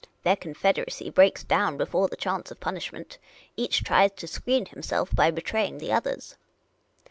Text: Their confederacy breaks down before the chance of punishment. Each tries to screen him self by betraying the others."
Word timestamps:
Their 0.23 0.35
confederacy 0.35 1.11
breaks 1.11 1.43
down 1.43 1.77
before 1.77 2.07
the 2.07 2.15
chance 2.15 2.49
of 2.49 2.59
punishment. 2.59 3.19
Each 3.55 3.83
tries 3.83 4.09
to 4.13 4.25
screen 4.27 4.65
him 4.65 4.81
self 4.81 5.13
by 5.15 5.29
betraying 5.29 5.77
the 5.77 5.91
others." 5.93 6.37